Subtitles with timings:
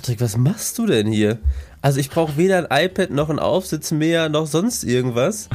[0.00, 1.38] Patrick, was machst du denn hier?
[1.82, 5.50] Also ich brauche weder ein iPad noch ein Aufsitzmäher noch sonst irgendwas.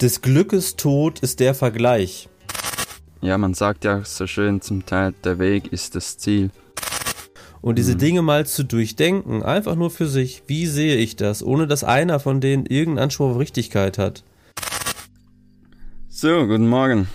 [0.00, 2.30] Des Glückes Tod ist der Vergleich.
[3.20, 6.48] Ja, man sagt ja so schön zum Teil, der Weg ist das Ziel.
[7.60, 7.98] Und diese mhm.
[7.98, 12.20] Dinge mal zu durchdenken, einfach nur für sich, wie sehe ich das, ohne dass einer
[12.20, 14.24] von denen irgendeinen Anspruch auf Richtigkeit hat.
[16.08, 17.06] So, guten Morgen.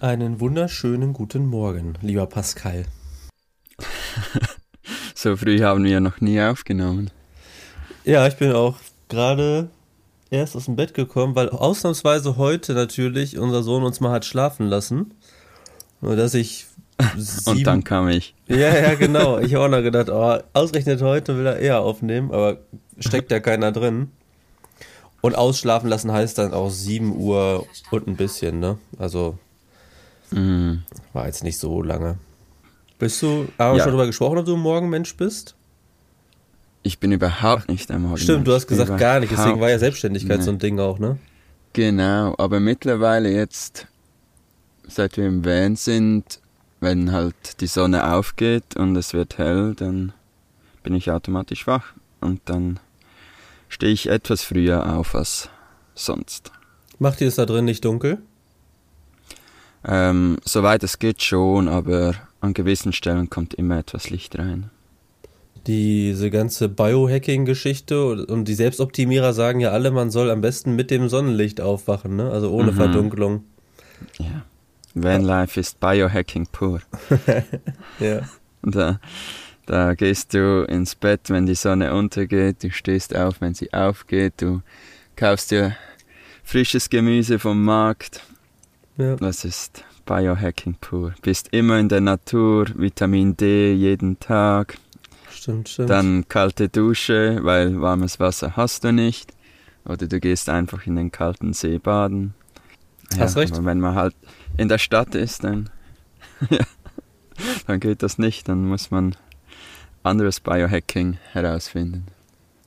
[0.00, 2.84] Einen wunderschönen guten Morgen, lieber Pascal.
[5.18, 7.10] so früh haben wir noch nie aufgenommen.
[8.04, 8.76] Ja, ich bin auch
[9.08, 9.68] gerade
[10.30, 14.68] erst aus dem Bett gekommen, weil ausnahmsweise heute natürlich unser Sohn uns mal hat schlafen
[14.68, 15.14] lassen.
[16.00, 16.66] Nur dass ich.
[17.46, 18.34] Und dann kam ich.
[18.46, 19.38] Ja, ja, genau.
[19.38, 22.58] Ich habe auch noch gedacht, oh, ausgerechnet heute will er eher aufnehmen, aber
[22.98, 24.10] steckt ja keiner drin.
[25.20, 28.78] Und ausschlafen lassen heißt dann auch 7 Uhr und ein bisschen, ne?
[28.98, 29.36] Also
[30.30, 30.74] mm.
[31.12, 32.18] war jetzt nicht so lange.
[32.98, 33.84] Bist du, haben wir ja.
[33.84, 35.54] schon darüber gesprochen, ob du ein Morgenmensch bist?
[36.82, 38.24] Ich bin überhaupt nicht ein Morgenmensch.
[38.24, 40.44] Stimmt, du hast gesagt überhaupt gar nicht, deswegen war ja Selbstständigkeit nee.
[40.44, 41.18] so ein Ding auch, ne?
[41.74, 43.86] Genau, aber mittlerweile jetzt,
[44.86, 46.40] seit wir im Van sind,
[46.80, 50.12] wenn halt die Sonne aufgeht und es wird hell, dann
[50.82, 52.80] bin ich automatisch wach und dann
[53.68, 55.50] stehe ich etwas früher auf als
[55.94, 56.50] sonst.
[56.98, 58.18] Macht ihr es da drin nicht dunkel?
[59.84, 64.70] Ähm, soweit es geht schon, aber an gewissen Stellen kommt immer etwas Licht rein.
[65.66, 71.08] Diese ganze Biohacking-Geschichte und die Selbstoptimierer sagen ja alle, man soll am besten mit dem
[71.08, 72.30] Sonnenlicht aufwachen, ne?
[72.30, 72.76] also ohne mhm.
[72.76, 73.44] Verdunklung.
[74.18, 74.44] Ja.
[74.94, 76.80] Vanlife ist Biohacking pur.
[78.00, 78.20] ja.
[78.62, 79.00] Da,
[79.66, 84.34] da gehst du ins Bett, wenn die Sonne untergeht, du stehst auf, wenn sie aufgeht,
[84.38, 84.62] du
[85.16, 85.76] kaufst dir
[86.42, 88.22] frisches Gemüse vom Markt.
[88.96, 89.16] Ja.
[89.16, 91.12] Das ist Biohacking pur.
[91.20, 94.78] Bist immer in der Natur, Vitamin D jeden Tag.
[95.30, 95.90] Stimmt, stimmt.
[95.90, 99.34] Dann kalte Dusche, weil warmes Wasser hast du nicht.
[99.84, 102.32] Oder du gehst einfach in den kalten See baden.
[103.12, 103.52] Ja, hast recht.
[103.52, 104.14] Aber wenn man halt
[104.56, 105.68] in der Stadt ist, dann,
[107.66, 108.48] dann geht das nicht.
[108.48, 109.14] Dann muss man
[110.02, 112.06] anderes Biohacking herausfinden.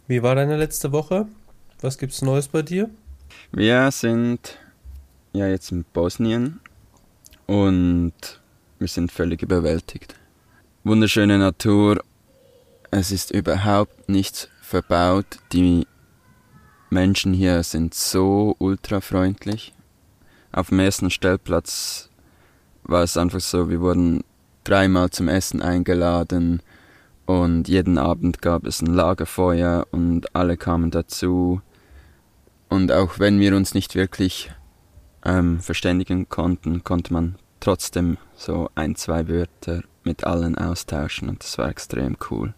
[0.07, 1.25] Wie war deine letzte Woche?
[1.81, 2.91] Was gibt's Neues bei dir?
[3.51, 4.59] Wir sind
[5.34, 6.59] ja jetzt in Bosnien
[7.51, 8.13] und
[8.79, 10.16] wir sind völlig überwältigt.
[10.85, 12.01] Wunderschöne Natur,
[12.91, 15.25] es ist überhaupt nichts verbaut.
[15.51, 15.85] Die
[16.89, 19.73] Menschen hier sind so ultrafreundlich.
[20.53, 22.09] Auf dem ersten Stellplatz
[22.84, 24.23] war es einfach so, wir wurden
[24.63, 26.62] dreimal zum Essen eingeladen
[27.25, 31.62] und jeden Abend gab es ein Lagerfeuer und alle kamen dazu.
[32.69, 34.51] Und auch wenn wir uns nicht wirklich
[35.25, 41.57] ähm, verständigen konnten, konnte man trotzdem so ein, zwei Wörter mit allen austauschen und das
[41.57, 42.53] war extrem cool.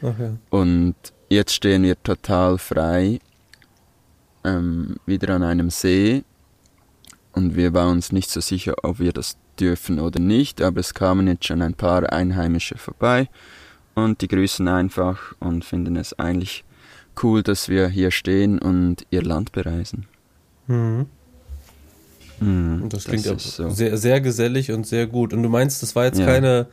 [0.00, 0.36] Okay.
[0.50, 0.94] Und
[1.28, 3.20] jetzt stehen wir total frei
[4.44, 6.24] ähm, wieder an einem See
[7.32, 10.94] und wir waren uns nicht so sicher, ob wir das dürfen oder nicht, aber es
[10.94, 13.28] kamen jetzt schon ein paar Einheimische vorbei
[13.94, 16.64] und die grüßen einfach und finden es eigentlich
[17.22, 20.06] cool, dass wir hier stehen und ihr Land bereisen.
[20.68, 21.06] Mhm.
[22.40, 23.70] Mhm, und das klingt das so.
[23.70, 25.32] sehr, sehr gesellig und sehr gut.
[25.32, 26.26] Und du meinst, das war jetzt ja.
[26.26, 26.66] keine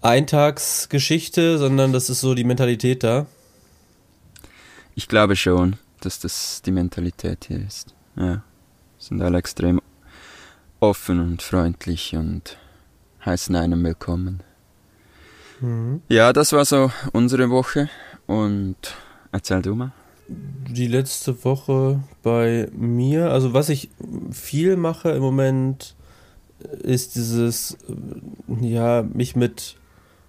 [0.00, 3.26] Eintagsgeschichte, sondern das ist so die Mentalität da?
[4.94, 7.94] Ich glaube schon, dass das die Mentalität hier ist.
[8.16, 8.42] Ja.
[8.98, 9.80] Sind alle extrem
[10.80, 12.58] offen und freundlich und
[13.24, 14.42] heißen einem willkommen.
[15.60, 16.02] Mhm.
[16.08, 17.88] Ja, das war so unsere Woche
[18.26, 18.76] und
[19.32, 19.92] erzähl du mal
[20.28, 23.90] die letzte Woche bei mir, also was ich
[24.30, 25.94] viel mache im Moment,
[26.82, 27.76] ist dieses,
[28.60, 29.76] ja, mich mit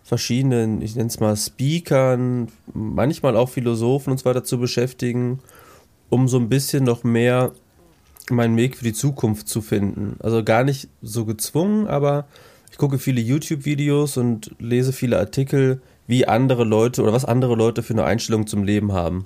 [0.03, 5.39] verschiedenen, ich nenne es mal Speakern, manchmal auch Philosophen und so weiter zu beschäftigen,
[6.09, 7.53] um so ein bisschen noch mehr
[8.29, 10.17] meinen Weg für die Zukunft zu finden.
[10.19, 12.27] Also gar nicht so gezwungen, aber
[12.71, 17.81] ich gucke viele YouTube-Videos und lese viele Artikel, wie andere Leute oder was andere Leute
[17.81, 19.25] für eine Einstellung zum Leben haben.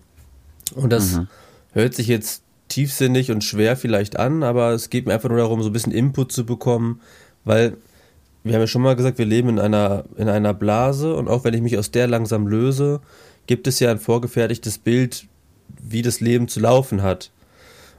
[0.72, 1.28] Und das mhm.
[1.74, 5.62] hört sich jetzt tiefsinnig und schwer vielleicht an, aber es geht mir einfach nur darum,
[5.62, 7.02] so ein bisschen Input zu bekommen,
[7.44, 7.78] weil
[8.44, 11.44] wir haben ja schon mal gesagt, wir leben in einer, in einer Blase und auch
[11.44, 13.02] wenn ich mich aus der langsam löse,
[13.48, 15.28] gibt es ja ein vorgefertigtes Bild,
[15.82, 17.32] wie das Leben zu laufen hat.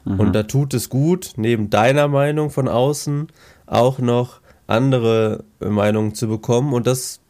[0.05, 0.20] Mhm.
[0.20, 3.28] Und da tut es gut, neben deiner Meinung von außen
[3.67, 7.20] auch noch andere Meinungen zu bekommen und das,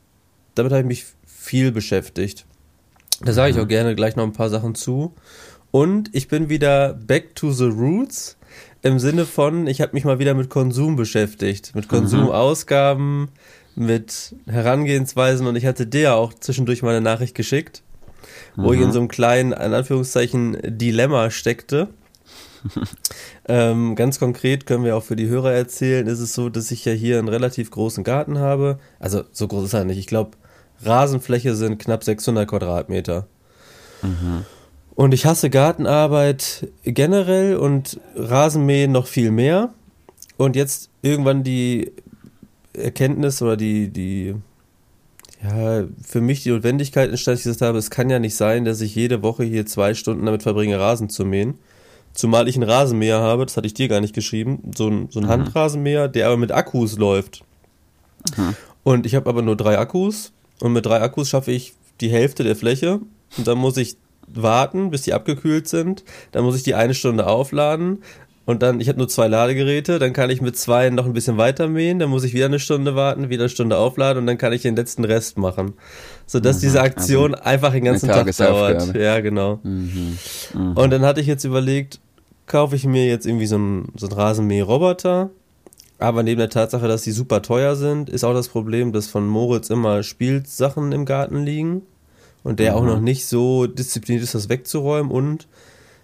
[0.55, 2.47] damit habe ich mich viel beschäftigt.
[3.21, 5.15] Da sage ich auch gerne gleich noch ein paar Sachen zu.
[5.71, 8.37] Und ich bin wieder back to the roots
[8.83, 13.29] im Sinne von, ich habe mich mal wieder mit Konsum beschäftigt, mit Konsumausgaben,
[13.77, 17.83] mit Herangehensweisen und ich hatte dir auch zwischendurch mal eine Nachricht geschickt,
[18.57, 18.75] wo mhm.
[18.75, 21.89] ich in so einem kleinen, in Anführungszeichen, Dilemma steckte.
[23.49, 26.85] ähm, ganz konkret können wir auch für die Hörer erzählen, ist es so, dass ich
[26.85, 28.79] ja hier einen relativ großen Garten habe.
[28.99, 29.99] Also so groß ist er nicht.
[29.99, 30.33] Ich glaube,
[30.85, 33.27] Rasenfläche sind knapp 600 Quadratmeter.
[34.03, 34.45] Mhm.
[34.95, 39.73] Und ich hasse Gartenarbeit generell und Rasenmähen noch viel mehr.
[40.37, 41.93] Und jetzt irgendwann die
[42.73, 44.35] Erkenntnis oder die, die,
[45.43, 48.81] ja, für mich die Notwendigkeit entstand, ich gesagt habe, es kann ja nicht sein, dass
[48.81, 51.55] ich jede Woche hier zwei Stunden damit verbringe, Rasen zu mähen.
[52.13, 55.21] Zumal ich einen Rasenmäher habe, das hatte ich dir gar nicht geschrieben, so ein, so
[55.21, 55.31] ein mhm.
[55.31, 57.45] Handrasenmäher, der aber mit Akkus läuft.
[58.37, 58.55] Mhm.
[58.83, 62.45] Und ich habe aber nur drei Akkus und mit drei Akkus schaffe ich die Hälfte
[62.45, 63.01] der Fläche
[63.37, 63.97] und dann muss ich
[64.35, 66.05] warten, bis die abgekühlt sind.
[66.33, 68.03] Dann muss ich die eine Stunde aufladen.
[68.47, 71.37] Und dann, ich habe nur zwei Ladegeräte, dann kann ich mit zwei noch ein bisschen
[71.37, 74.39] weiter mähen, dann muss ich wieder eine Stunde warten, wieder eine Stunde aufladen und dann
[74.39, 75.75] kann ich den letzten Rest machen.
[76.27, 78.97] Sodass mhm, diese Aktion also einfach den ganzen Tag dauert.
[78.97, 79.61] Ja, genau.
[79.63, 80.19] Mhm,
[80.55, 80.73] mh.
[80.83, 82.01] Und dann hatte ich jetzt überlegt,
[82.47, 85.31] kaufe ich mir jetzt irgendwie so einen, so einen Rasenmäher-Roboter.
[86.01, 89.29] Aber neben der Tatsache, dass die super teuer sind, ist auch das Problem, dass von
[89.29, 91.83] Moritz immer Spielsachen im Garten liegen
[92.43, 92.79] und der mhm.
[92.79, 95.47] auch noch nicht so diszipliniert ist, das wegzuräumen und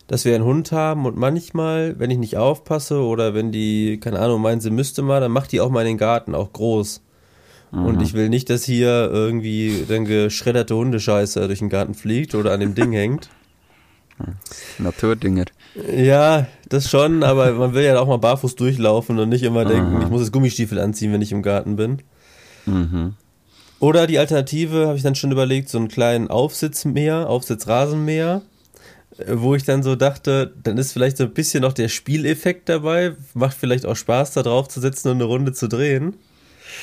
[0.07, 4.21] dass wir einen Hund haben und manchmal, wenn ich nicht aufpasse oder wenn die, keine
[4.21, 7.01] Ahnung, meinen, sie müsste mal, dann macht die auch mal in den Garten, auch groß.
[7.73, 7.87] Mhm.
[7.87, 12.53] Und ich will nicht, dass hier irgendwie dann geschredderte Hundescheiße durch den Garten fliegt oder
[12.53, 13.31] an dem Ding hängt.
[14.79, 15.45] Naturdinger.
[15.95, 20.01] Ja, das schon, aber man will ja auch mal barfuß durchlaufen und nicht immer denken,
[20.03, 22.03] ich muss jetzt Gummistiefel anziehen, wenn ich im Garten bin.
[22.65, 23.15] Mhm.
[23.79, 28.43] Oder die Alternative habe ich dann schon überlegt, so einen kleinen Aufsitzmäher, Aufsitzrasenmäher,
[29.19, 32.69] äh, wo ich dann so dachte, dann ist vielleicht so ein bisschen noch der Spieleffekt
[32.69, 36.15] dabei, macht vielleicht auch Spaß, da drauf zu sitzen und eine Runde zu drehen.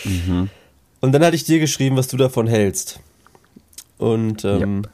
[0.03, 0.49] Mhm.
[1.01, 2.99] Und dann hatte ich dir geschrieben, was du davon hältst.
[3.97, 4.89] Und ähm, yep.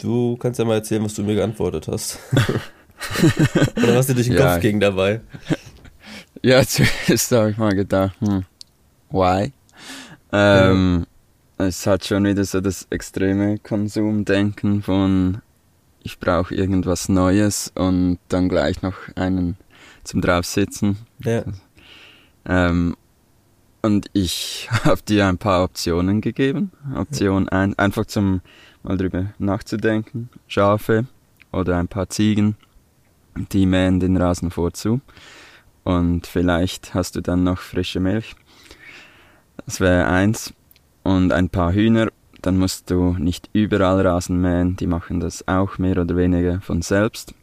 [0.00, 2.18] Du kannst ja mal erzählen, was du mir geantwortet hast.
[3.76, 4.52] Oder was dir durch den ja.
[4.52, 5.20] Kopf ging dabei.
[6.42, 8.44] Ja, zuerst habe ich mal gedacht, hm,
[9.10, 9.52] why?
[10.32, 11.06] Ähm,
[11.58, 11.66] ja.
[11.66, 15.40] Es hat schon wieder so das extreme Konsumdenken von
[16.02, 19.56] ich brauche irgendwas Neues und dann gleich noch einen
[20.04, 20.98] zum draufsitzen.
[21.24, 21.42] Ja.
[22.44, 22.96] Ähm,
[23.86, 26.72] und ich habe dir ein paar Optionen gegeben.
[26.94, 27.78] Option 1, ja.
[27.84, 28.42] einfach zum
[28.82, 30.28] mal drüber nachzudenken.
[30.46, 31.06] Schafe
[31.52, 32.56] oder ein paar Ziegen,
[33.52, 35.00] die mähen den Rasen vorzu.
[35.84, 38.34] Und vielleicht hast du dann noch frische Milch.
[39.64, 40.52] Das wäre eins.
[41.02, 42.08] Und ein paar Hühner,
[42.42, 46.82] dann musst du nicht überall Rasen mähen, die machen das auch mehr oder weniger von
[46.82, 47.34] selbst.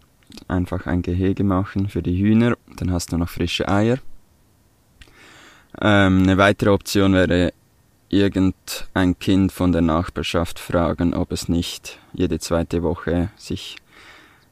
[0.50, 4.00] Einfach ein Gehege machen für die Hühner, dann hast du noch frische Eier.
[5.82, 7.54] Ähm, eine weitere Option wäre,
[8.10, 13.78] irgendein Kind von der Nachbarschaft fragen, ob es nicht jede zweite Woche sich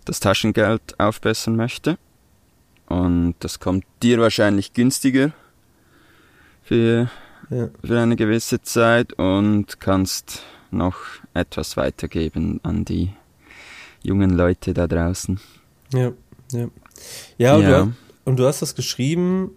[0.06, 1.98] das Taschengeld aufbessern möchte.
[2.88, 5.32] Und das kommt dir wahrscheinlich günstiger
[6.64, 7.10] für
[7.52, 7.70] ja.
[7.84, 10.98] für eine gewisse Zeit und kannst noch
[11.34, 13.12] etwas weitergeben an die
[14.02, 15.40] jungen Leute da draußen.
[15.94, 16.14] Ja,
[16.52, 16.68] ja.
[17.38, 17.84] Ja, und, ja.
[17.84, 17.94] Du,
[18.26, 19.52] und du hast das geschrieben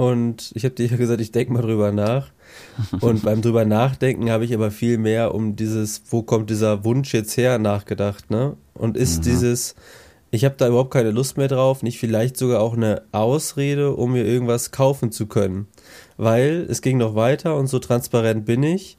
[0.00, 2.30] und ich habe dir gesagt, ich denke mal drüber nach.
[3.00, 7.14] Und beim drüber nachdenken habe ich aber viel mehr um dieses, wo kommt dieser Wunsch
[7.14, 8.56] jetzt her, nachgedacht, ne?
[8.74, 9.22] Und ist mhm.
[9.22, 9.74] dieses,
[10.30, 14.12] ich habe da überhaupt keine Lust mehr drauf, nicht vielleicht sogar auch eine Ausrede, um
[14.12, 15.68] mir irgendwas kaufen zu können
[16.20, 18.98] weil es ging noch weiter und so transparent bin ich.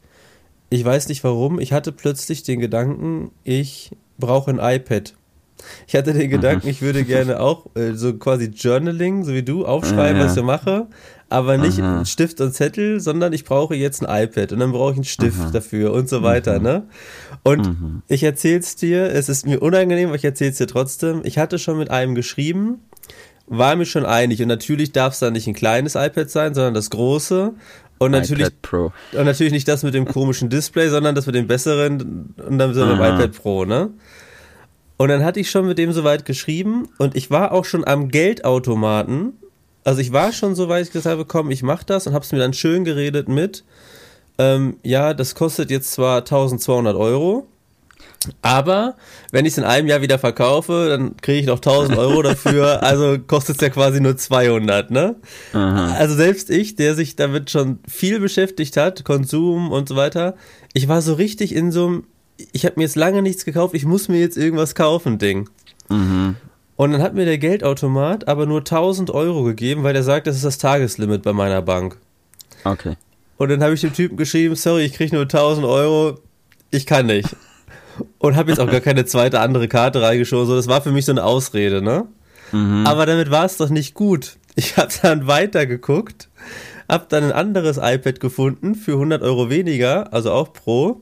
[0.72, 5.14] Ich weiß nicht warum, ich hatte plötzlich den Gedanken, ich brauche ein iPad.
[5.88, 9.66] Ich hatte den Gedanken, ich würde gerne auch äh, so quasi Journaling, so wie du,
[9.66, 10.26] aufschreiben, ja, ja.
[10.26, 10.88] was ich mache,
[11.30, 12.06] aber nicht Aha.
[12.06, 15.40] Stift und Zettel, sondern ich brauche jetzt ein iPad und dann brauche ich einen Stift
[15.40, 15.52] Aha.
[15.52, 16.64] dafür und so weiter, mhm.
[16.64, 16.84] ne?
[17.44, 18.02] Und mhm.
[18.08, 21.22] ich erzähl's dir, es ist mir unangenehm, aber ich erzähl's dir trotzdem.
[21.24, 22.80] Ich hatte schon mit einem geschrieben,
[23.48, 24.42] war mir schon einig.
[24.42, 27.54] Und natürlich darf es dann nicht ein kleines iPad sein, sondern das große.
[27.98, 32.34] Und natürlich, und natürlich nicht das mit dem komischen Display, sondern das mit dem besseren
[32.36, 33.92] und dann so einem iPad Pro, ne?
[35.02, 38.10] Und dann hatte ich schon mit dem soweit geschrieben und ich war auch schon am
[38.10, 39.34] Geldautomaten.
[39.84, 42.32] Also ich war schon so weit, ich gesagt habe, komm, ich mach das und hab's
[42.32, 43.64] mir dann schön geredet mit,
[44.38, 47.48] ähm, ja, das kostet jetzt zwar 1200 Euro,
[48.44, 48.96] aber
[49.32, 52.84] wenn ich es in einem Jahr wieder verkaufe, dann kriege ich noch 1000 Euro dafür.
[52.84, 55.16] Also kostet es ja quasi nur 200, ne?
[55.54, 55.96] Aha.
[55.96, 60.36] Also selbst ich, der sich damit schon viel beschäftigt hat, Konsum und so weiter,
[60.74, 62.04] ich war so richtig in so einem,
[62.52, 65.50] ich habe mir jetzt lange nichts gekauft, ich muss mir jetzt irgendwas kaufen, Ding.
[65.90, 66.36] Mhm.
[66.76, 70.36] Und dann hat mir der Geldautomat aber nur 1000 Euro gegeben, weil er sagt, das
[70.36, 71.98] ist das Tageslimit bei meiner Bank.
[72.64, 72.96] Okay.
[73.38, 76.20] Und dann habe ich dem Typen geschrieben, sorry, ich kriege nur 1000 Euro,
[76.72, 77.36] ich kann nicht.
[78.18, 80.48] Und habe jetzt auch gar keine zweite andere Karte reingeschoben.
[80.48, 82.08] So, das war für mich so eine Ausrede, ne?
[82.52, 82.86] Mhm.
[82.88, 84.38] Aber damit war es doch nicht gut.
[84.56, 86.30] Ich habe dann weitergeguckt,
[86.90, 91.02] habe dann ein anderes iPad gefunden für 100 Euro weniger, also auch pro.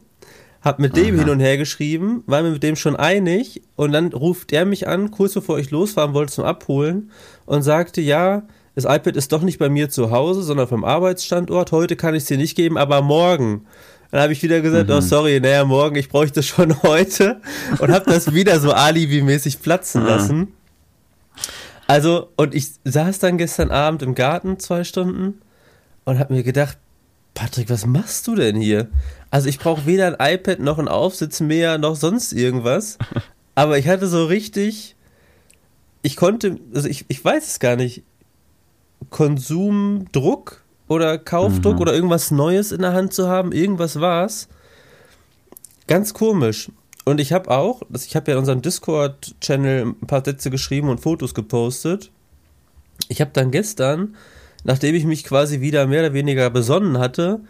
[0.61, 1.23] Hab mit dem Aha.
[1.23, 4.87] hin und her geschrieben, war mir mit dem schon einig und dann ruft er mich
[4.87, 7.11] an, kurz bevor ich losfahren wollte zum Abholen
[7.45, 8.43] und sagte, ja,
[8.75, 11.71] das iPad ist doch nicht bei mir zu Hause, sondern vom Arbeitsstandort.
[11.71, 13.65] Heute kann ich es dir nicht geben, aber morgen.
[14.11, 14.95] Dann habe ich wieder gesagt, mhm.
[14.95, 17.41] oh sorry, naja, morgen, ich bräuchte es schon heute
[17.79, 20.53] und habe das wieder so alibi-mäßig platzen lassen.
[21.87, 25.41] Also, und ich saß dann gestern Abend im Garten zwei Stunden
[26.05, 26.77] und habe mir gedacht,
[27.33, 28.89] Patrick, was machst du denn hier?
[29.31, 32.97] Also ich brauche weder ein iPad noch ein Aufsitz mehr noch sonst irgendwas.
[33.55, 34.95] Aber ich hatte so richtig,
[36.01, 38.03] ich konnte, also ich, ich weiß es gar nicht,
[39.09, 41.81] Konsumdruck oder Kaufdruck mhm.
[41.81, 44.47] oder irgendwas Neues in der Hand zu haben, irgendwas war's.
[45.87, 46.71] Ganz komisch.
[47.05, 50.99] Und ich habe auch, ich habe ja in unserem Discord-Channel ein paar Sätze geschrieben und
[50.99, 52.11] Fotos gepostet.
[53.07, 54.15] Ich habe dann gestern
[54.63, 57.41] nachdem ich mich quasi wieder mehr oder weniger besonnen hatte,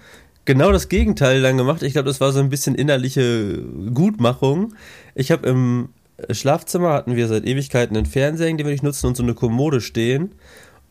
[0.45, 1.83] genau das Gegenteil dann gemacht.
[1.83, 3.61] Ich glaube, das war so ein bisschen innerliche
[3.93, 4.73] Gutmachung.
[5.15, 5.89] Ich habe im
[6.31, 9.81] Schlafzimmer hatten wir seit Ewigkeiten einen Fernseher, den wir nicht nutzen und so eine Kommode
[9.81, 10.33] stehen.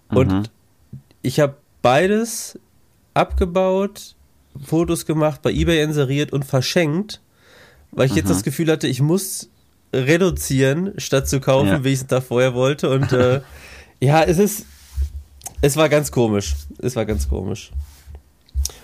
[0.09, 0.43] Und mhm.
[1.23, 2.59] ich habe beides
[3.15, 4.15] abgebaut,
[4.65, 7.21] Fotos gemacht, bei eBay inseriert und verschenkt,
[7.91, 8.19] weil ich mhm.
[8.19, 9.51] jetzt das Gefühl hatte, ich muss
[9.93, 11.85] reduzieren, statt zu kaufen, ja.
[11.85, 12.91] wie ich es da vorher wollte.
[12.91, 13.41] Und äh,
[14.01, 14.67] ja, es ist,
[15.61, 16.55] es war ganz komisch.
[16.79, 17.71] Es war ganz komisch.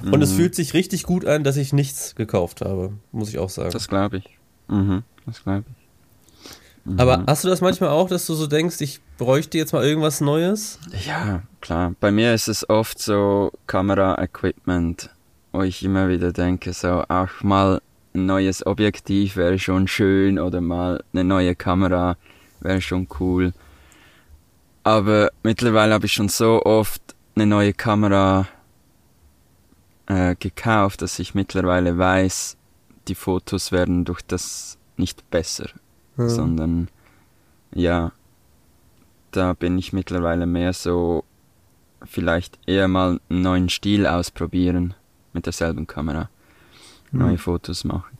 [0.03, 0.23] Und mhm.
[0.23, 3.71] es fühlt sich richtig gut an, dass ich nichts gekauft habe, muss ich auch sagen.
[3.71, 4.39] Das glaube ich.
[4.69, 5.85] Mhm, das glaube ich.
[6.85, 7.01] Mhm.
[7.01, 10.21] Aber hast du das manchmal auch, dass du so denkst, ich bräuchte jetzt mal irgendwas
[10.21, 10.79] Neues?
[11.07, 11.95] Ja, klar.
[12.01, 15.11] Bei mir ist es oft so Kamera-Equipment,
[15.53, 17.81] wo ich immer wieder denke, so auch mal
[18.15, 22.17] ein neues Objektiv wäre schon schön oder mal eine neue Kamera
[22.61, 23.53] wäre schon cool.
[24.85, 27.03] Aber mittlerweile habe ich schon so oft
[27.35, 28.47] eine neue Kamera
[30.07, 32.57] äh, gekauft, dass ich mittlerweile weiß,
[33.09, 35.71] die Fotos werden durch das nicht besser,
[36.17, 36.29] ja.
[36.29, 36.89] sondern
[37.75, 38.13] ja,
[39.31, 41.25] da bin ich mittlerweile mehr so,
[42.05, 44.95] vielleicht eher mal einen neuen Stil ausprobieren
[45.33, 46.29] mit derselben Kamera,
[47.11, 47.21] mhm.
[47.21, 48.19] neue Fotos machen.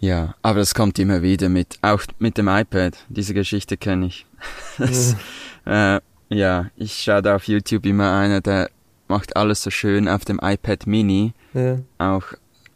[0.00, 2.96] Ja, aber das kommt immer wieder mit, auch mit dem iPad.
[3.08, 4.26] Diese Geschichte kenne ich.
[4.78, 5.18] Das, ja.
[5.64, 6.00] Äh,
[6.30, 8.70] ja, ich schaue da auf YouTube immer einer, der
[9.08, 11.32] macht alles so schön auf dem iPad Mini.
[11.54, 11.78] Ja.
[11.98, 12.24] Auch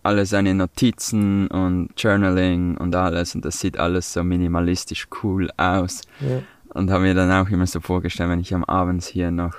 [0.03, 3.35] alle seine Notizen und Journaling und alles.
[3.35, 6.01] Und das sieht alles so minimalistisch cool aus.
[6.21, 6.43] Ja.
[6.75, 9.55] Und habe mir dann auch immer so vorgestellt, wenn ich am Abend hier noch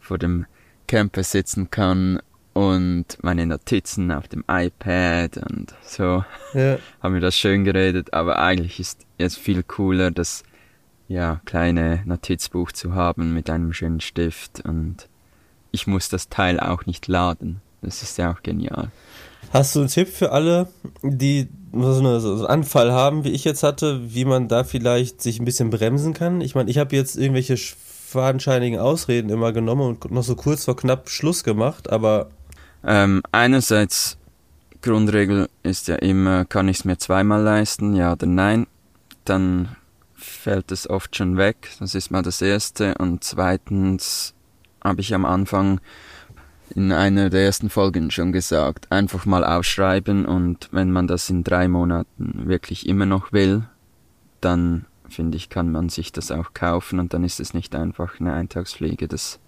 [0.00, 0.46] vor dem
[0.86, 2.20] Camper sitzen kann
[2.54, 6.24] und meine Notizen auf dem iPad und so.
[6.54, 6.78] Ja.
[7.02, 10.44] Haben mir das schön geredet, aber eigentlich ist jetzt viel cooler, dass
[11.08, 15.08] ja, kleine Notizbuch zu haben mit einem schönen Stift und
[15.70, 17.60] ich muss das Teil auch nicht laden.
[17.82, 18.90] Das ist ja auch genial.
[19.52, 20.68] Hast du einen Tipp für alle,
[21.02, 25.20] die so, eine, so einen Anfall haben, wie ich jetzt hatte, wie man da vielleicht
[25.20, 26.40] sich ein bisschen bremsen kann?
[26.40, 30.76] Ich meine, ich habe jetzt irgendwelche fadenscheinigen Ausreden immer genommen und noch so kurz vor
[30.76, 32.28] knapp Schluss gemacht, aber.
[32.84, 34.16] Ähm, einerseits,
[34.82, 38.66] Grundregel ist ja immer, kann ich es mir zweimal leisten, ja oder nein?
[39.24, 39.76] Dann
[40.44, 41.70] fällt es oft schon weg.
[41.80, 42.94] Das ist mal das Erste.
[42.98, 44.34] Und zweitens
[44.82, 45.80] habe ich am Anfang
[46.74, 51.44] in einer der ersten Folgen schon gesagt, einfach mal ausschreiben und wenn man das in
[51.44, 53.64] drei Monaten wirklich immer noch will,
[54.40, 58.20] dann finde ich, kann man sich das auch kaufen und dann ist es nicht einfach
[58.20, 59.40] eine Eintagsfliege, dass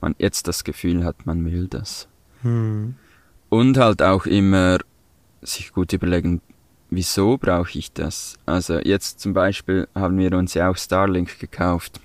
[0.00, 2.08] man jetzt das Gefühl hat, man will das.
[2.42, 2.96] Hm.
[3.48, 4.78] Und halt auch immer
[5.42, 6.40] sich gut überlegen,
[6.94, 8.38] wieso brauche ich das?
[8.46, 12.00] Also jetzt zum Beispiel haben wir uns ja auch Starlink gekauft.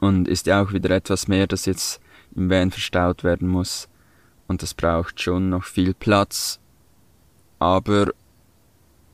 [0.00, 2.00] Und ist ja auch wieder etwas mehr, das jetzt
[2.34, 3.88] im Van verstaut werden muss.
[4.48, 6.58] Und das braucht schon noch viel Platz.
[7.58, 8.12] Aber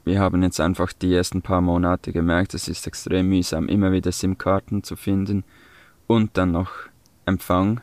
[0.05, 4.13] wir haben jetzt einfach die ersten paar Monate gemerkt, es ist extrem mühsam, immer wieder
[4.13, 5.43] SIM-Karten zu finden
[6.07, 6.71] und dann noch
[7.25, 7.81] Empfang,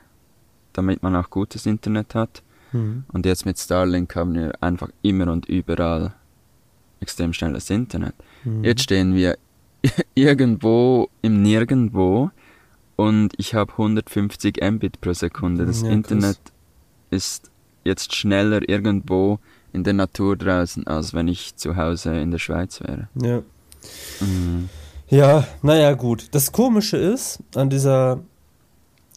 [0.71, 2.41] damit man auch gutes Internet hat.
[2.71, 3.03] Mhm.
[3.11, 6.13] Und jetzt mit Starlink haben wir einfach immer und überall
[7.03, 8.15] extrem schnelles Internet.
[8.43, 8.63] Mhm.
[8.63, 9.37] Jetzt stehen wir
[10.15, 12.31] irgendwo im Nirgendwo
[12.95, 15.65] und ich habe 150 Mbit pro Sekunde.
[15.65, 16.39] Das ja, Internet
[17.11, 17.51] ist
[17.83, 19.39] jetzt schneller irgendwo
[19.73, 23.09] in der Natur draußen, als wenn ich zu Hause in der Schweiz wäre.
[23.21, 23.41] Ja.
[24.19, 24.69] Mhm.
[25.09, 26.29] Ja, naja, gut.
[26.31, 28.21] Das Komische ist an dieser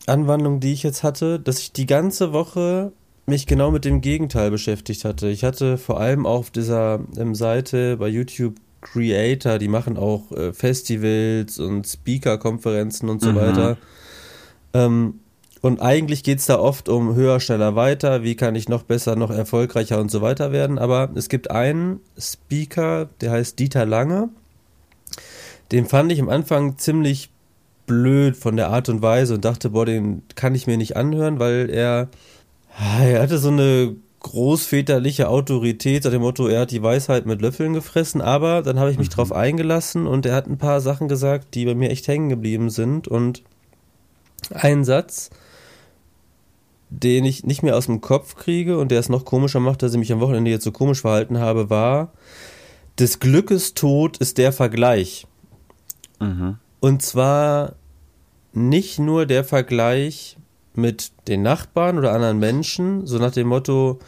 [0.07, 2.93] Anwandlung, die ich jetzt hatte, dass ich die ganze Woche
[3.26, 5.28] mich genau mit dem Gegenteil beschäftigt hatte.
[5.28, 10.52] Ich hatte vor allem auf dieser ähm, Seite bei YouTube Creator, die machen auch äh,
[10.52, 13.37] Festivals und Speaker-Konferenzen und so mhm.
[13.37, 13.76] weiter.
[14.75, 15.21] Ähm,
[15.61, 19.16] und eigentlich geht es da oft um höher, schneller, weiter, wie kann ich noch besser,
[19.16, 20.78] noch erfolgreicher und so weiter werden.
[20.78, 24.28] Aber es gibt einen Speaker, der heißt Dieter Lange.
[25.73, 27.30] Den fand ich am Anfang ziemlich
[27.87, 31.38] blöd von der Art und Weise und dachte, boah, den kann ich mir nicht anhören,
[31.38, 32.09] weil er,
[32.78, 37.75] er hatte so eine großväterliche Autorität, nach dem Motto, er hat die Weisheit mit Löffeln
[37.75, 39.14] gefressen, aber dann habe ich mich mhm.
[39.14, 42.71] drauf eingelassen und er hat ein paar Sachen gesagt, die bei mir echt hängen geblieben
[42.71, 43.42] sind und
[44.50, 45.30] ein Satz,
[46.90, 49.92] den ich nicht mehr aus dem Kopf kriege und der es noch komischer macht, dass
[49.92, 52.12] ich mich am Wochenende jetzt so komisch verhalten habe, war,
[52.99, 55.26] des Glückes Tod ist der Vergleich.
[56.21, 56.59] Mhm.
[56.80, 57.75] Und zwar
[58.52, 60.37] nicht nur der Vergleich
[60.76, 63.99] mit den Nachbarn oder anderen Menschen, so nach dem Motto,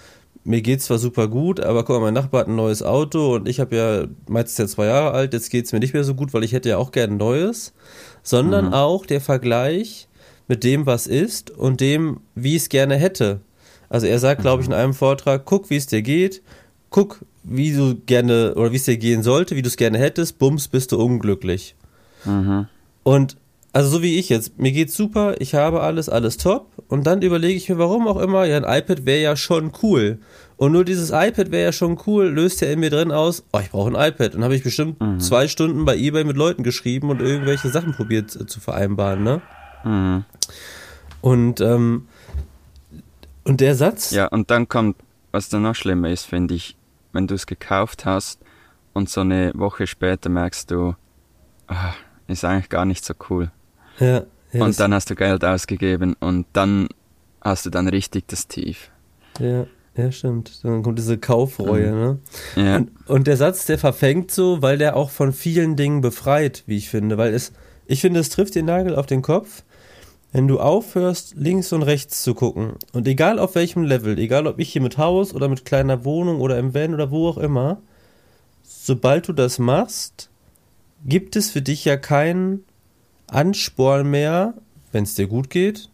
[0.44, 3.48] mir geht's zwar super gut, aber guck mal, mein Nachbar hat ein neues Auto und
[3.48, 6.32] ich habe ja, meistens ja zwei Jahre alt, jetzt geht's mir nicht mehr so gut,
[6.32, 7.74] weil ich hätte ja auch gern ein neues,
[8.22, 8.72] sondern mhm.
[8.72, 10.08] auch der Vergleich
[10.46, 13.40] mit dem, was ist und dem, wie ich es gerne hätte.
[13.90, 16.42] Also er sagt, glaube ich, in einem Vortrag, guck, wie es dir geht,
[16.90, 20.38] guck, wie du gerne oder wie es dir gehen sollte, wie du es gerne hättest,
[20.38, 21.74] bums, bist du unglücklich.
[22.24, 22.66] Mhm.
[23.02, 23.36] Und
[23.72, 26.66] also so wie ich jetzt, mir geht's super, ich habe alles, alles top.
[26.88, 30.18] Und dann überlege ich mir, warum auch immer, ja, ein iPad wäre ja schon cool.
[30.56, 33.60] Und nur dieses iPad wäre ja schon cool, löst ja in mir drin aus, oh,
[33.60, 34.34] ich brauche ein iPad.
[34.34, 35.20] Und habe ich bestimmt mhm.
[35.20, 39.42] zwei Stunden bei Ebay mit Leuten geschrieben und irgendwelche Sachen probiert äh, zu vereinbaren, ne?
[39.84, 40.24] Mhm.
[41.20, 42.08] Und, ähm,
[43.44, 44.10] und der Satz.
[44.10, 44.96] Ja, und dann kommt,
[45.30, 46.76] was dann noch schlimmer ist, finde ich,
[47.12, 48.40] wenn du es gekauft hast
[48.94, 50.94] und so eine Woche später merkst du,
[51.66, 51.92] ah,
[52.26, 53.50] ist eigentlich gar nicht so cool.
[53.98, 54.22] Ja.
[54.52, 56.88] ja und dann hast du Geld ausgegeben und dann
[57.40, 58.90] hast du dann richtig das Tief.
[59.38, 59.66] Ja.
[59.98, 60.64] Ja, stimmt.
[60.64, 61.98] Dann kommt diese Kaufreue, mhm.
[61.98, 62.18] ne?
[62.54, 62.76] Ja.
[62.76, 66.76] Und, und, der Satz, der verfängt so, weil der auch von vielen Dingen befreit, wie
[66.76, 67.18] ich finde.
[67.18, 67.52] Weil es,
[67.86, 69.64] ich finde, es trifft den Nagel auf den Kopf,
[70.30, 72.74] wenn du aufhörst, links und rechts zu gucken.
[72.92, 76.40] Und egal auf welchem Level, egal ob ich hier mit Haus oder mit kleiner Wohnung
[76.40, 77.82] oder im Van oder wo auch immer,
[78.62, 80.30] sobald du das machst,
[81.04, 82.64] gibt es für dich ja keinen
[83.28, 84.54] Ansporn mehr,
[84.92, 85.90] wenn es dir gut geht,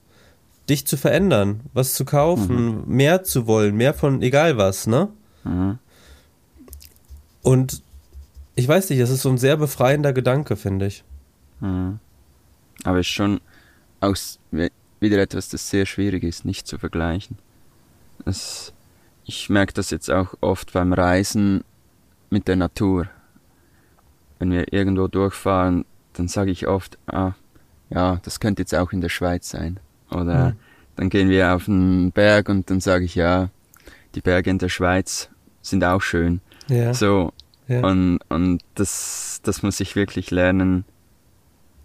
[0.69, 2.97] dich zu verändern, was zu kaufen, mhm.
[2.97, 5.09] mehr zu wollen, mehr von egal was, ne?
[5.45, 5.79] Mhm.
[7.43, 7.83] Und
[8.55, 11.05] ich weiß nicht, das ist so ein sehr befreiender Gedanke, finde ich.
[11.61, 11.99] Mhm.
[12.85, 13.41] Aber es ist schon
[14.01, 14.17] auch
[15.01, 17.39] wieder etwas, das sehr schwierig ist, nicht zu vergleichen.
[18.25, 18.73] Das,
[19.25, 21.65] ich merke das jetzt auch oft beim Reisen
[22.31, 23.09] mit der Natur
[24.39, 27.33] wenn wir irgendwo durchfahren, dann sage ich oft, ah,
[27.91, 29.79] ja, das könnte jetzt auch in der Schweiz sein.
[30.11, 30.57] Oder mhm.
[30.97, 33.51] dann gehen wir auf einen Berg und dann sage ich, ja,
[34.15, 35.29] die Berge in der Schweiz
[35.61, 36.41] sind auch schön.
[36.69, 36.95] Ja.
[36.95, 37.33] So.
[37.69, 37.81] Ja.
[37.81, 40.85] Und, und das, das muss ich wirklich lernen,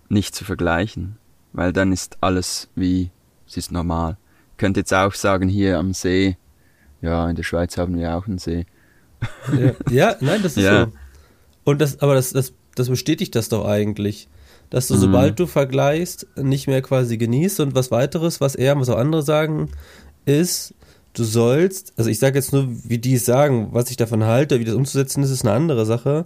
[0.10, 1.18] nicht zu vergleichen.
[1.54, 3.12] Weil dann ist alles wie,
[3.48, 4.18] es ist normal.
[4.52, 6.38] Ich könnte jetzt auch sagen, hier am See,
[7.02, 8.66] ja, in der Schweiz haben wir auch einen See.
[9.58, 10.86] Ja, ja nein, das ist ja.
[10.86, 10.92] so.
[11.64, 14.28] Und das, aber das, das, das bestätigt das doch eigentlich.
[14.70, 15.00] Dass du, mhm.
[15.00, 19.24] sobald du vergleichst, nicht mehr quasi genießt und was weiteres, was er, was auch andere
[19.24, 19.70] sagen,
[20.26, 20.74] ist,
[21.14, 24.60] du sollst, also ich sage jetzt nur, wie die es sagen, was ich davon halte,
[24.60, 26.26] wie das umzusetzen ist, ist eine andere Sache.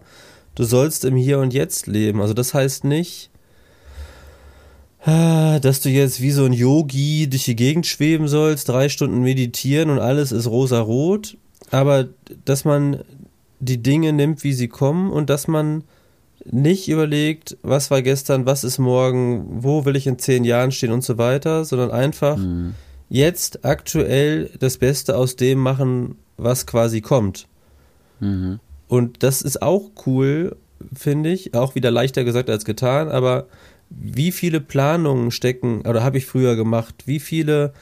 [0.56, 2.22] Du sollst im Hier und Jetzt leben.
[2.22, 3.30] Also das heißt nicht,
[5.06, 9.22] ah, dass du jetzt wie so ein Yogi durch die Gegend schweben sollst, drei Stunden
[9.22, 11.38] meditieren und alles ist rosa-rot,
[11.72, 12.10] aber
[12.46, 13.04] dass man
[13.60, 15.84] die Dinge nimmt, wie sie kommen und dass man
[16.46, 20.92] nicht überlegt, was war gestern, was ist morgen, wo will ich in zehn Jahren stehen
[20.92, 22.74] und so weiter, sondern einfach mhm.
[23.10, 27.48] jetzt aktuell das Beste aus dem machen, was quasi kommt.
[28.20, 28.60] Mhm.
[28.88, 30.58] Und das ist auch cool,
[30.94, 33.48] finde ich, auch wieder leichter gesagt als getan, aber
[33.90, 37.74] wie viele Planungen stecken, oder habe ich früher gemacht, wie viele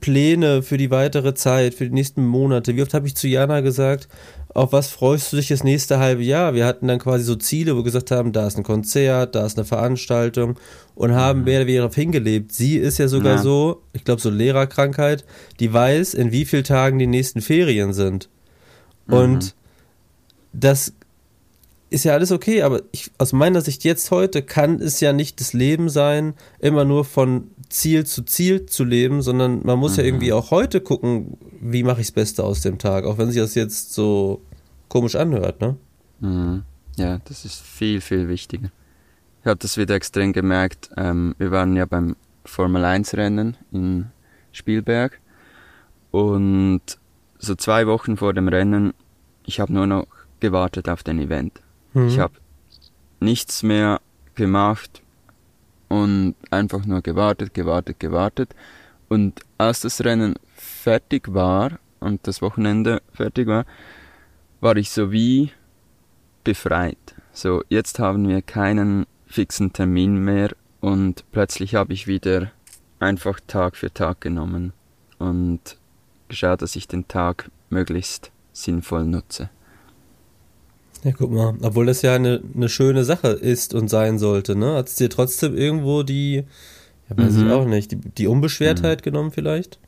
[0.00, 3.60] Pläne für die weitere Zeit, für die nächsten Monate, wie oft habe ich zu Jana
[3.60, 4.08] gesagt,
[4.54, 6.54] auf was freust du dich das nächste halbe Jahr?
[6.54, 9.44] Wir hatten dann quasi so Ziele, wo wir gesagt haben, da ist ein Konzert, da
[9.44, 10.58] ist eine Veranstaltung
[10.94, 11.44] und haben mhm.
[11.44, 12.52] mehr oder weniger darauf hingelebt.
[12.52, 13.42] Sie ist ja sogar ja.
[13.42, 15.24] so, ich glaube, so Lehrerkrankheit,
[15.60, 18.28] die weiß, in wie vielen Tagen die nächsten Ferien sind.
[19.06, 19.14] Mhm.
[19.14, 19.54] Und
[20.52, 20.94] das
[21.90, 25.40] ist ja alles okay, aber ich, aus meiner Sicht jetzt heute kann es ja nicht
[25.40, 29.98] das Leben sein, immer nur von Ziel zu Ziel zu leben, sondern man muss mhm.
[29.98, 33.30] ja irgendwie auch heute gucken, wie mache ich das Beste aus dem Tag, auch wenn
[33.30, 34.42] sich das jetzt so
[34.88, 35.76] komisch anhört, ne?
[36.20, 36.62] Mhm.
[36.96, 38.70] Ja, das ist viel, viel wichtiger.
[39.40, 40.90] Ich habe das wieder extrem gemerkt.
[40.96, 44.06] Ähm, wir waren ja beim Formel 1 Rennen in
[44.52, 45.20] Spielberg
[46.10, 46.82] Und
[47.38, 48.94] so zwei Wochen vor dem Rennen,
[49.44, 50.06] ich habe nur noch
[50.40, 51.60] gewartet auf den Event.
[51.94, 52.08] Mhm.
[52.08, 52.34] Ich habe
[53.20, 54.00] nichts mehr
[54.34, 55.02] gemacht
[55.88, 58.54] und einfach nur gewartet, gewartet, gewartet.
[59.08, 63.64] Und als das Rennen fertig war und das Wochenende fertig war,
[64.60, 65.52] war ich so wie
[66.44, 67.14] befreit.
[67.32, 72.50] So, jetzt haben wir keinen fixen Termin mehr und plötzlich habe ich wieder
[72.98, 74.72] einfach Tag für Tag genommen
[75.18, 75.78] und
[76.28, 79.50] geschaut, dass ich den Tag möglichst sinnvoll nutze.
[81.04, 84.74] Ja, guck mal, obwohl das ja eine, eine schöne Sache ist und sein sollte, ne?
[84.74, 86.44] Hat es dir trotzdem irgendwo die,
[87.08, 87.46] ja, weiß mhm.
[87.46, 89.04] ich auch nicht, die, die Unbeschwertheit mhm.
[89.04, 89.78] genommen vielleicht?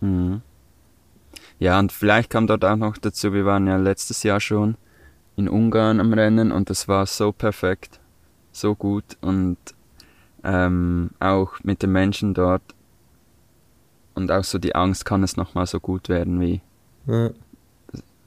[0.00, 0.42] Mhm.
[1.60, 4.76] Ja, und vielleicht kam dort auch noch dazu, wir waren ja letztes Jahr schon
[5.36, 8.00] in Ungarn am Rennen und das war so perfekt,
[8.52, 9.56] so gut und
[10.44, 12.62] ähm, auch mit den Menschen dort
[14.14, 16.60] und auch so die Angst, kann es nochmal so gut werden wie.
[17.06, 17.30] Ja.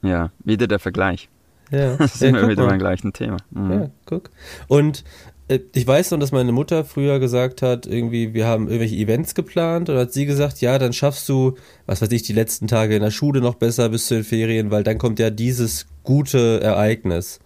[0.02, 1.28] ja, wieder der Vergleich.
[1.72, 2.70] Ja, das sind ja, wir wieder mal.
[2.70, 3.38] beim gleichen Thema.
[3.50, 3.70] Mhm.
[3.72, 4.30] Ja, guck.
[4.68, 5.04] Und
[5.48, 9.34] äh, ich weiß noch, dass meine Mutter früher gesagt hat, irgendwie, wir haben irgendwelche Events
[9.34, 11.56] geplant und hat sie gesagt, ja, dann schaffst du,
[11.86, 14.70] was weiß ich, die letzten Tage in der Schule noch besser bis zu den Ferien,
[14.70, 17.40] weil dann kommt ja dieses gute Ereignis.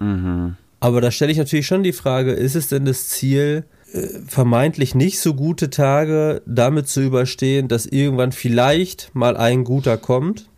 [0.00, 0.56] Mhm.
[0.80, 4.94] Aber da stelle ich natürlich schon die Frage, ist es denn das Ziel, äh, vermeintlich
[4.94, 10.48] nicht so gute Tage damit zu überstehen, dass irgendwann vielleicht mal ein guter kommt?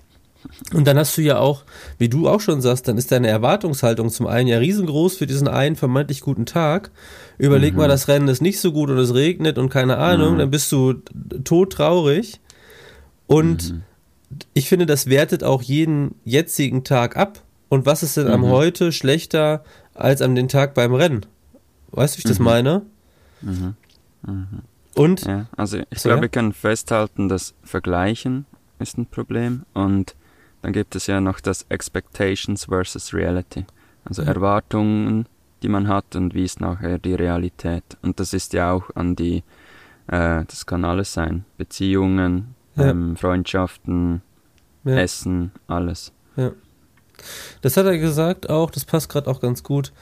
[0.72, 1.64] Und dann hast du ja auch,
[1.98, 5.48] wie du auch schon sagst, dann ist deine Erwartungshaltung zum einen ja riesengroß für diesen
[5.48, 6.90] einen vermeintlich guten Tag.
[7.38, 7.78] Überleg mhm.
[7.78, 10.38] mal, das Rennen ist nicht so gut und es regnet und keine Ahnung, mhm.
[10.38, 10.94] dann bist du
[11.44, 12.40] todtraurig.
[13.26, 13.82] Und mhm.
[14.52, 17.42] ich finde, das wertet auch jeden jetzigen Tag ab.
[17.68, 18.48] Und was ist denn am mhm.
[18.48, 21.26] heute schlechter als an den Tag beim Rennen?
[21.90, 22.44] Weißt du, wie ich das mhm.
[22.44, 22.82] meine?
[23.40, 23.74] Mhm.
[24.94, 25.24] Und?
[25.26, 28.46] Ja, also ich so, glaube, wir können festhalten, dass Vergleichen
[28.78, 30.14] ist ein Problem und
[30.64, 33.66] dann gibt es ja noch das Expectations versus Reality.
[34.02, 34.28] Also ja.
[34.28, 35.26] Erwartungen,
[35.62, 37.84] die man hat und wie ist nachher die Realität.
[38.00, 39.42] Und das ist ja auch an die,
[40.06, 41.44] äh, das kann alles sein.
[41.58, 42.86] Beziehungen, ja.
[42.86, 44.22] ähm, Freundschaften,
[44.84, 44.96] ja.
[44.96, 46.12] Essen, alles.
[46.36, 46.52] Ja.
[47.60, 49.92] Das hat er gesagt auch, das passt gerade auch ganz gut.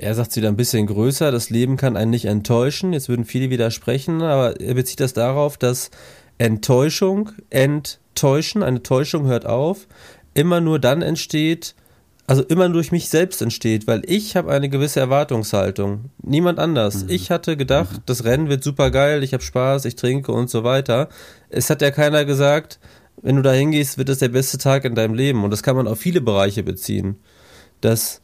[0.00, 2.92] Er sagt es wieder ein bisschen größer, das Leben kann einen nicht enttäuschen.
[2.92, 5.90] Jetzt würden viele widersprechen, aber er bezieht das darauf, dass
[6.38, 9.86] Enttäuschung, enttäuschen, eine Täuschung hört auf,
[10.34, 11.74] immer nur dann entsteht,
[12.28, 16.10] also immer durch mich selbst entsteht, weil ich habe eine gewisse Erwartungshaltung.
[16.22, 17.04] Niemand anders.
[17.04, 17.10] Mhm.
[17.10, 18.02] Ich hatte gedacht, mhm.
[18.06, 21.08] das Rennen wird super geil, ich habe Spaß, ich trinke und so weiter.
[21.48, 22.78] Es hat ja keiner gesagt,
[23.22, 25.42] wenn du da hingehst, wird das der beste Tag in deinem Leben.
[25.42, 27.16] Und das kann man auf viele Bereiche beziehen.
[27.80, 28.20] Das,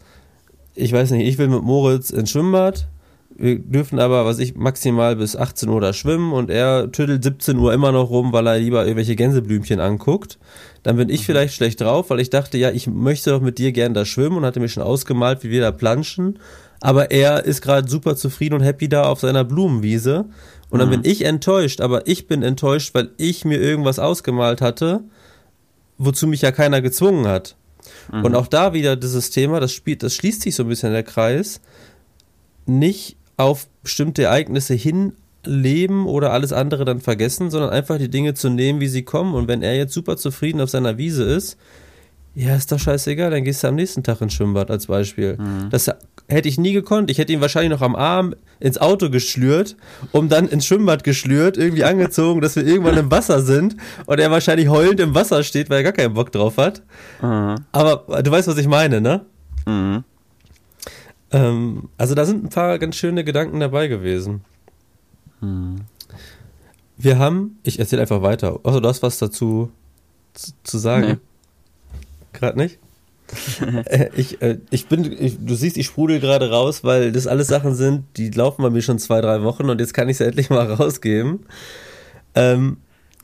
[0.75, 2.89] ich weiß nicht, ich will mit Moritz ins Schwimmbad,
[3.37, 7.59] wir dürfen aber, was ich, maximal bis 18 Uhr da schwimmen und er tüttelt 17
[7.59, 10.39] Uhr immer noch rum, weil er lieber irgendwelche Gänseblümchen anguckt.
[10.83, 11.25] Dann bin ich mhm.
[11.25, 14.37] vielleicht schlecht drauf, weil ich dachte, ja, ich möchte doch mit dir gern da schwimmen
[14.37, 16.39] und hatte mir schon ausgemalt, wie wir da planschen.
[16.81, 20.27] Aber er ist gerade super zufrieden und happy da auf seiner Blumenwiese.
[20.71, 21.03] Und dann mhm.
[21.03, 25.03] bin ich enttäuscht, aber ich bin enttäuscht, weil ich mir irgendwas ausgemalt hatte,
[25.99, 27.57] wozu mich ja keiner gezwungen hat.
[28.13, 28.25] Mhm.
[28.25, 31.03] Und auch da wieder dieses Thema, das spielt, das schließt sich so ein bisschen der
[31.03, 31.61] Kreis.
[32.67, 38.49] Nicht auf bestimmte Ereignisse hinleben oder alles andere dann vergessen, sondern einfach die Dinge zu
[38.49, 39.35] nehmen, wie sie kommen.
[39.35, 41.57] Und wenn er jetzt super zufrieden auf seiner Wiese ist,
[42.37, 45.37] ja, ist doch scheißegal, dann gehst du am nächsten Tag ins Schwimmbad als Beispiel.
[45.39, 45.71] Mhm.
[45.71, 45.89] Das
[46.29, 47.11] hätte ich nie gekonnt.
[47.11, 49.77] Ich hätte ihn wahrscheinlich noch am Arm ins Auto geschlürt,
[50.11, 54.33] um dann ins Schwimmbad geschlürt, irgendwie angezogen, dass wir irgendwann im Wasser sind und er
[54.33, 56.83] wahrscheinlich heulend im Wasser steht, weil er gar keinen Bock drauf hat.
[57.23, 57.57] Mhm.
[57.71, 59.25] Aber du weißt, was ich meine, ne?
[59.67, 60.03] Mhm.
[61.35, 64.43] Ähm, also da sind ein paar ganz schöne Gedanken dabei gewesen.
[65.41, 65.81] Hm.
[66.97, 68.61] Wir haben, ich erzähle einfach weiter.
[68.63, 69.73] Also du hast was dazu
[70.33, 71.07] zu, zu sagen?
[71.07, 71.17] Nee.
[72.33, 72.79] Gerade nicht?
[73.87, 77.49] Äh, ich, äh, ich bin, ich, du siehst, ich sprudel gerade raus, weil das alles
[77.49, 80.27] Sachen sind, die laufen bei mir schon zwei, drei Wochen und jetzt kann ich sie
[80.27, 81.41] endlich mal rausgeben.
[82.35, 82.77] Ähm,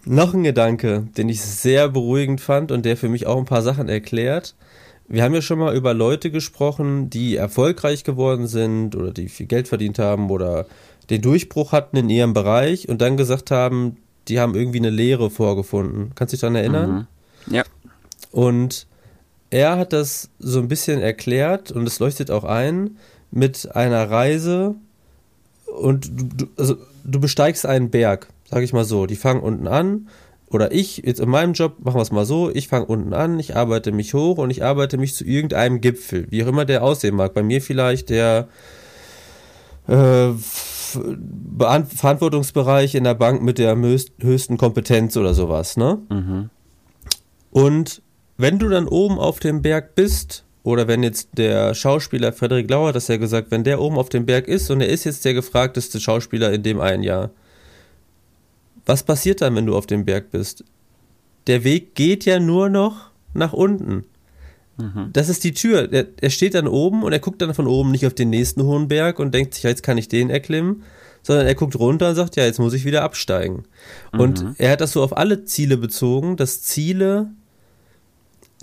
[0.07, 3.62] noch ein Gedanke, den ich sehr beruhigend fand und der für mich auch ein paar
[3.62, 4.55] Sachen erklärt
[5.11, 9.46] wir haben ja schon mal über Leute gesprochen, die erfolgreich geworden sind oder die viel
[9.46, 10.66] Geld verdient haben oder
[11.11, 13.96] den Durchbruch hatten in ihrem Bereich und dann gesagt haben,
[14.29, 16.12] die haben irgendwie eine Lehre vorgefunden.
[16.14, 17.09] Kannst du dich daran erinnern?
[17.46, 17.55] Mhm.
[17.55, 17.64] Ja.
[18.31, 18.87] Und
[19.51, 22.96] er hat das so ein bisschen erklärt und es leuchtet auch ein
[23.33, 24.77] mit einer Reise
[25.66, 29.07] und du, du, also du besteigst einen Berg, sag ich mal so.
[29.07, 30.07] Die fangen unten an
[30.51, 33.39] oder ich, jetzt in meinem Job, machen wir es mal so, ich fange unten an,
[33.39, 36.83] ich arbeite mich hoch und ich arbeite mich zu irgendeinem Gipfel, wie auch immer der
[36.83, 37.35] aussehen mag.
[37.35, 38.49] Bei mir vielleicht der
[39.87, 40.31] äh,
[41.97, 45.99] Verantwortungsbereich in der Bank mit der höchsten Kompetenz oder sowas, ne?
[46.11, 46.51] Mhm.
[47.53, 48.03] Und
[48.37, 52.89] wenn du dann oben auf dem Berg bist, oder wenn jetzt der Schauspieler Frederik Lauer
[52.89, 55.25] hat das ja gesagt, wenn der oben auf dem Berg ist und er ist jetzt
[55.25, 57.31] der gefragteste Schauspieler in dem einen Jahr,
[58.90, 60.64] was passiert dann, wenn du auf dem Berg bist?
[61.46, 64.05] Der Weg geht ja nur noch nach unten.
[64.79, 65.11] Mhm.
[65.12, 65.92] Das ist die Tür.
[65.92, 68.64] Er, er, steht dann oben und er guckt dann von oben nicht auf den nächsten
[68.64, 70.83] hohen Berg und denkt sich, jetzt kann ich den erklimmen,
[71.22, 73.62] sondern er guckt runter und sagt, ja, jetzt muss ich wieder absteigen.
[74.12, 74.20] Mhm.
[74.20, 77.31] Und er hat das so auf alle Ziele bezogen, dass Ziele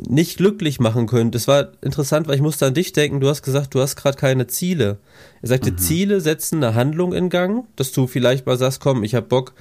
[0.06, 1.32] nicht glücklich machen können.
[1.32, 3.22] Das war interessant, weil ich musste an dich denken.
[3.22, 4.98] Du hast gesagt, du hast gerade keine Ziele.
[5.42, 5.78] Er sagte, mhm.
[5.78, 9.54] Ziele setzen eine Handlung in Gang, dass du vielleicht mal sagst, komm, ich habe Bock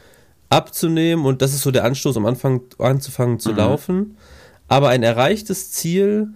[0.48, 3.56] abzunehmen und das ist so der Anstoß, am Anfang anzufangen zu mhm.
[3.56, 4.16] laufen.
[4.68, 6.28] Aber ein erreichtes Ziel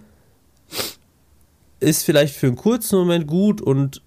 [1.79, 4.01] ist vielleicht für einen kurzen Moment gut und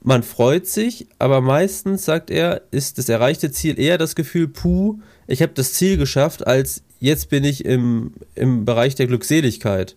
[0.00, 5.00] man freut sich, aber meistens, sagt er, ist das erreichte Ziel eher das Gefühl, puh,
[5.26, 9.96] ich habe das Ziel geschafft, als jetzt bin ich im, im Bereich der Glückseligkeit.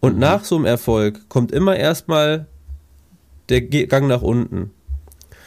[0.00, 0.20] Und mhm.
[0.20, 2.46] nach so einem Erfolg kommt immer erstmal
[3.48, 4.70] der Gang nach unten.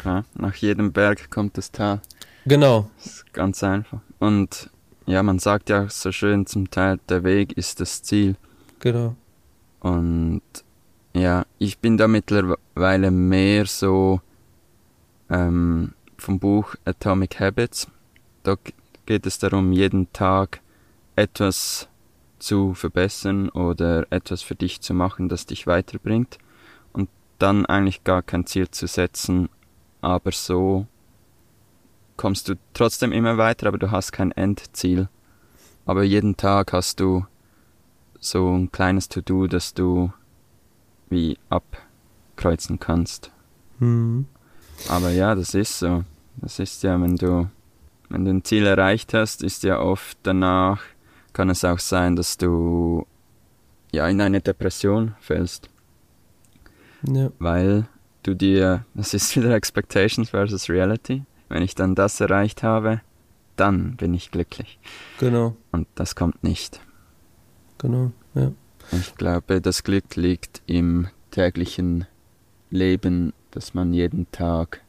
[0.06, 2.02] Ja, nach jedem Berg kommt das Tal.
[2.48, 2.90] Genau.
[3.34, 4.00] Ganz einfach.
[4.20, 4.70] Und
[5.06, 8.38] ja, man sagt ja so schön zum Teil, der Weg ist das Ziel.
[8.80, 9.16] Genau.
[9.82, 10.42] Und
[11.14, 14.22] ja, ich bin da mittlerweile mehr so
[15.30, 17.88] ähm, vom Buch Atomic Habits.
[18.44, 18.56] Da
[19.06, 20.62] geht es darum, jeden Tag
[21.18, 21.90] etwas
[22.40, 26.38] zu verbessern oder etwas für dich zu machen, das dich weiterbringt
[26.94, 29.50] und dann eigentlich gar kein Ziel zu setzen,
[30.02, 30.88] aber so
[32.18, 35.08] kommst du trotzdem immer weiter, aber du hast kein Endziel.
[35.86, 37.26] Aber jeden Tag hast du
[38.20, 40.12] so ein kleines To-Do, das du
[41.10, 43.32] wie abkreuzen kannst.
[43.80, 44.26] Mhm.
[44.90, 46.04] Aber ja, das ist so.
[46.38, 47.50] Das ist ja, wenn du,
[48.10, 50.82] wenn du ein Ziel erreicht hast, ist ja oft danach
[51.34, 53.06] kann es auch sein, dass du
[53.92, 55.70] ja in eine Depression fällst.
[57.04, 57.30] Ja.
[57.38, 57.88] Weil
[58.24, 61.24] du dir, das ist wieder Expectations versus Reality.
[61.50, 63.02] Wenn ich dann das erreicht habe,
[63.56, 64.80] dann bin ich glücklich.
[65.20, 65.56] Genau.
[65.72, 66.80] Und das kommt nicht.
[67.78, 68.52] Genau, ja.
[68.92, 72.06] Ich glaube, das Glück liegt im täglichen
[72.70, 74.82] Leben, dass man jeden Tag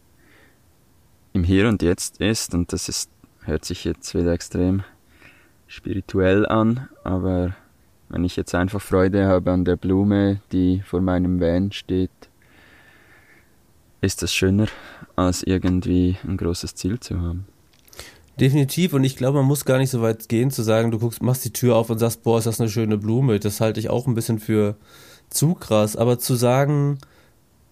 [1.32, 3.10] im Hier und Jetzt ist und das ist,
[3.42, 4.82] hört sich jetzt wieder extrem
[5.66, 7.54] spirituell an, aber
[8.08, 12.10] wenn ich jetzt einfach Freude habe an der Blume, die vor meinem Van steht,
[14.00, 14.68] ist das schöner,
[15.16, 17.46] als irgendwie ein großes Ziel zu haben.
[18.40, 21.22] Definitiv, und ich glaube, man muss gar nicht so weit gehen, zu sagen, du guckst,
[21.22, 23.40] machst die Tür auf und sagst, boah, ist das eine schöne Blume.
[23.40, 24.76] Das halte ich auch ein bisschen für
[25.28, 25.96] zu krass.
[25.96, 26.98] Aber zu sagen,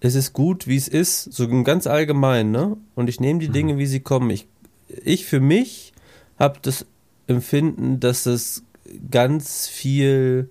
[0.00, 2.76] es ist gut, wie es ist, so ganz allgemein, ne?
[2.96, 3.52] Und ich nehme die mhm.
[3.52, 4.28] Dinge, wie sie kommen.
[4.30, 4.48] Ich,
[4.88, 5.92] ich für mich
[6.38, 6.84] habe das
[7.28, 8.64] Empfinden, dass es
[9.10, 10.50] ganz viel,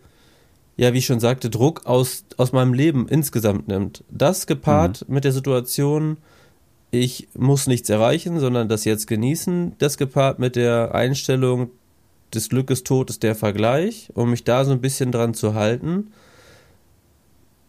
[0.78, 4.04] ja, wie ich schon sagte, Druck aus, aus meinem Leben insgesamt nimmt.
[4.10, 5.16] Das gepaart mhm.
[5.16, 6.18] mit der Situation,
[6.92, 11.70] ich muss nichts erreichen, sondern das jetzt genießen, das gepaart mit der Einstellung,
[12.34, 16.12] des Glückes Tod ist der Vergleich, um mich da so ein bisschen dran zu halten,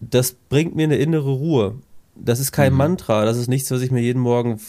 [0.01, 1.77] das bringt mir eine innere Ruhe.
[2.15, 2.79] Das ist kein mhm.
[2.79, 4.61] Mantra, das ist nichts, was ich mir jeden Morgen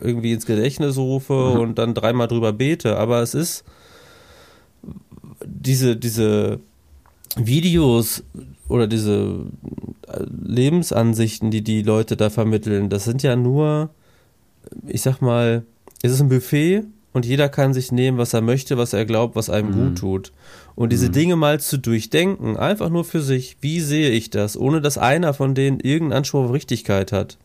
[0.00, 1.60] irgendwie ins Gedächtnis rufe mhm.
[1.60, 3.64] und dann dreimal drüber bete, aber es ist
[5.44, 6.60] diese, diese
[7.46, 8.24] Videos
[8.68, 9.46] oder diese
[10.06, 13.90] äh, Lebensansichten, die die Leute da vermitteln, das sind ja nur,
[14.86, 15.64] ich sag mal,
[16.02, 19.34] es ist ein Buffet und jeder kann sich nehmen, was er möchte, was er glaubt,
[19.34, 19.74] was einem mhm.
[19.74, 20.32] gut tut.
[20.74, 21.12] Und diese mhm.
[21.12, 25.34] Dinge mal zu durchdenken, einfach nur für sich, wie sehe ich das, ohne dass einer
[25.34, 27.38] von denen irgendeinen Anspruch auf Richtigkeit hat.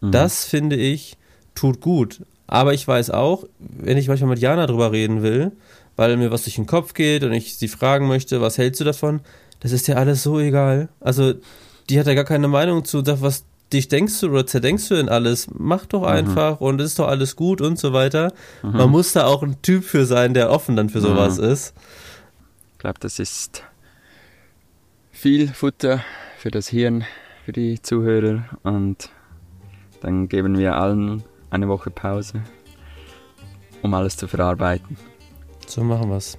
[0.00, 0.12] Mhm.
[0.12, 1.16] Das finde ich,
[1.54, 2.20] tut gut.
[2.54, 5.50] Aber ich weiß auch, wenn ich manchmal mit Jana drüber reden will,
[5.96, 8.84] weil mir was durch den Kopf geht und ich sie fragen möchte, was hältst du
[8.84, 9.22] davon?
[9.58, 10.88] Das ist dir alles so egal.
[11.00, 11.34] Also,
[11.90, 15.08] die hat ja gar keine Meinung zu, was dich denkst du oder zerdenkst du denn
[15.08, 15.48] alles?
[15.52, 16.06] Mach doch mhm.
[16.06, 16.66] einfach mhm.
[16.66, 18.32] und ist doch alles gut und so weiter.
[18.62, 18.76] Mhm.
[18.76, 21.06] Man muss da auch ein Typ für sein, der offen dann für mhm.
[21.06, 21.46] sowas mhm.
[21.46, 21.74] ist.
[22.74, 23.64] Ich glaube, das ist
[25.10, 26.04] viel Futter
[26.38, 27.04] für das Hirn,
[27.44, 29.10] für die Zuhörer und
[30.02, 32.42] dann geben wir allen eine Woche Pause,
[33.82, 34.96] um alles zu verarbeiten.
[35.66, 36.36] So machen wir's.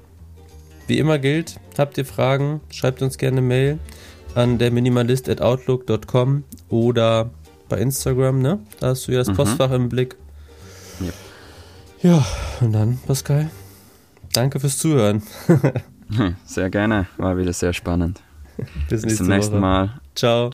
[0.87, 3.79] Wie immer gilt, habt ihr Fragen, schreibt uns gerne eine Mail
[4.35, 7.31] an der minimalist.outlook.com oder
[7.69, 8.59] bei Instagram, ne?
[8.79, 9.35] Da hast du ja das mhm.
[9.35, 10.15] Postfach im Blick.
[10.99, 12.11] Ja.
[12.11, 12.25] ja,
[12.61, 13.49] und dann, Pascal,
[14.33, 15.23] danke fürs Zuhören.
[16.45, 18.21] sehr gerne, war wieder sehr spannend.
[18.89, 19.99] Bis, Bis zum nächsten Mal.
[20.13, 20.43] Ciao.